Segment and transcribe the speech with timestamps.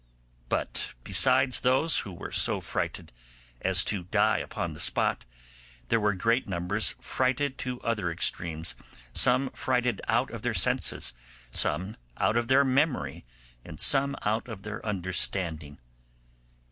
[0.49, 3.11] But besides those who were so frighted
[3.61, 5.25] as to die upon the spot,
[5.89, 8.73] there were great numbers frighted to other extremes,
[9.13, 11.13] some frighted out of their senses,
[11.51, 13.25] some out of their memory,
[13.63, 15.77] and some out of their understanding.